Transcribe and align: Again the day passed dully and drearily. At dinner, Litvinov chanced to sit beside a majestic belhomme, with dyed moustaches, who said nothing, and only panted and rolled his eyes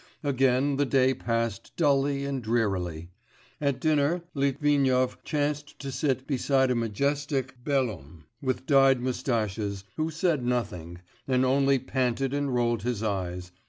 Again 0.23 0.77
the 0.77 0.85
day 0.87 1.13
passed 1.13 1.73
dully 1.77 2.25
and 2.25 2.41
drearily. 2.41 3.11
At 3.61 3.79
dinner, 3.79 4.23
Litvinov 4.33 5.23
chanced 5.23 5.77
to 5.77 5.91
sit 5.91 6.25
beside 6.25 6.71
a 6.71 6.75
majestic 6.75 7.63
belhomme, 7.63 8.23
with 8.41 8.65
dyed 8.65 8.99
moustaches, 8.99 9.83
who 9.97 10.09
said 10.09 10.43
nothing, 10.43 11.01
and 11.27 11.45
only 11.45 11.77
panted 11.77 12.33
and 12.33 12.51
rolled 12.51 12.81
his 12.81 13.03
eyes 13.03 13.51